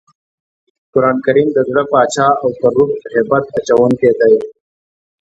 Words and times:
قرانکریم 0.93 1.49
د 1.53 1.57
زړه 1.69 1.83
باچا 1.91 2.27
او 2.41 2.49
پر 2.59 2.71
روح 2.77 2.91
هیبت 3.13 3.43
اچوونکی 3.57 4.11
دئ. 4.19 4.35